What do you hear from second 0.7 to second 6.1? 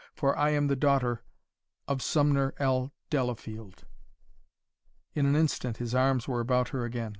daughter of Sumner L. Delafield!" In an instant his